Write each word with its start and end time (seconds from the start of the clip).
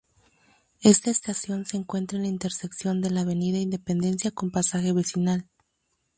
Esta 0.81 1.11
estación 1.11 1.67
se 1.67 1.77
encuentra 1.77 2.17
en 2.17 2.23
la 2.23 2.27
intersección 2.29 3.01
de 3.01 3.11
la 3.11 3.21
Avenida 3.21 3.59
Independencia 3.59 4.31
con 4.31 4.49
Pasaje 4.49 4.93
Vecinal. 4.93 5.47